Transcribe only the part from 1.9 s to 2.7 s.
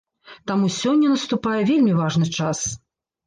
важны час.